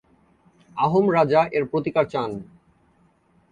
আহোম 0.77 1.05
রাজা 1.11 1.41
এর 1.53 1.63
প্রতিকার 1.71 2.05
চান। 2.05 2.31